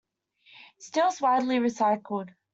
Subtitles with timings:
[0.79, 2.33] Steel is widely recycled.